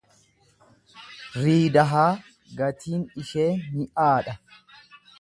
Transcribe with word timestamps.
Riidahaa 1.43 2.09
gatiin 2.63 3.07
ishee 3.25 3.49
mi'aadha. 3.79 4.39